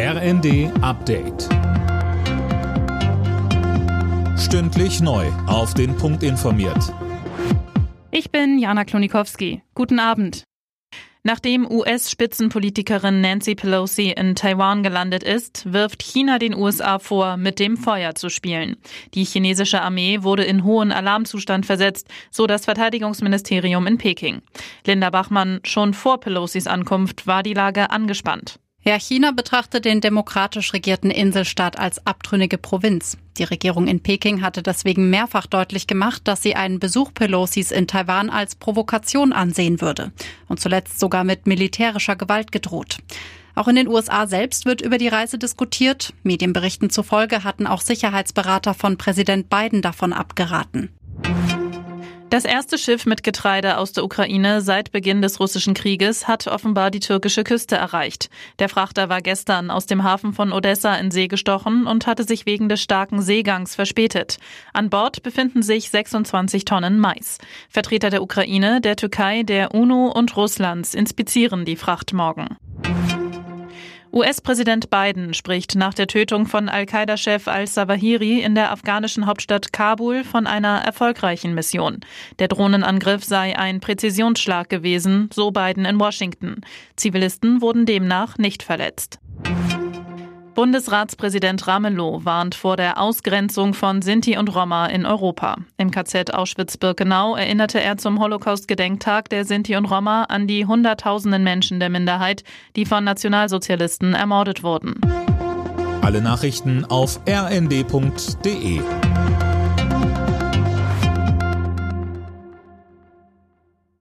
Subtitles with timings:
[0.00, 1.48] RND Update.
[4.38, 5.26] Stündlich neu.
[5.48, 6.94] Auf den Punkt informiert.
[8.12, 9.60] Ich bin Jana Klonikowski.
[9.74, 10.44] Guten Abend.
[11.24, 17.76] Nachdem US-Spitzenpolitikerin Nancy Pelosi in Taiwan gelandet ist, wirft China den USA vor, mit dem
[17.76, 18.76] Feuer zu spielen.
[19.14, 24.42] Die chinesische Armee wurde in hohen Alarmzustand versetzt, so das Verteidigungsministerium in Peking.
[24.86, 28.60] Linda Bachmann, schon vor Pelosis Ankunft war die Lage angespannt.
[28.84, 33.18] Ja, China betrachtet den demokratisch regierten Inselstaat als abtrünnige Provinz.
[33.36, 37.86] Die Regierung in Peking hatte deswegen mehrfach deutlich gemacht, dass sie einen Besuch Pelosis in
[37.86, 40.12] Taiwan als Provokation ansehen würde
[40.48, 42.98] und zuletzt sogar mit militärischer Gewalt gedroht.
[43.54, 46.14] Auch in den USA selbst wird über die Reise diskutiert.
[46.22, 50.90] Medienberichten zufolge hatten auch Sicherheitsberater von Präsident Biden davon abgeraten.
[52.30, 56.90] Das erste Schiff mit Getreide aus der Ukraine seit Beginn des russischen Krieges hat offenbar
[56.90, 58.28] die türkische Küste erreicht.
[58.58, 62.44] Der Frachter war gestern aus dem Hafen von Odessa in See gestochen und hatte sich
[62.44, 64.36] wegen des starken Seegangs verspätet.
[64.74, 67.38] An Bord befinden sich 26 Tonnen Mais.
[67.70, 72.58] Vertreter der Ukraine, der Türkei, der UNO und Russlands inspizieren die Fracht morgen.
[74.18, 80.48] US-Präsident Biden spricht nach der Tötung von Al-Qaida-Chef al-Zawahiri in der afghanischen Hauptstadt Kabul von
[80.48, 82.00] einer erfolgreichen Mission.
[82.40, 86.62] Der Drohnenangriff sei ein Präzisionsschlag gewesen, so Biden in Washington.
[86.96, 89.20] Zivilisten wurden demnach nicht verletzt.
[90.58, 95.58] Bundesratspräsident Ramelow warnt vor der Ausgrenzung von Sinti und Roma in Europa.
[95.76, 101.78] Im KZ Auschwitz-Birkenau erinnerte er zum Holocaust-Gedenktag der Sinti und Roma an die Hunderttausenden Menschen
[101.78, 102.42] der Minderheit,
[102.74, 105.00] die von Nationalsozialisten ermordet wurden.
[106.02, 108.80] Alle Nachrichten auf rnd.de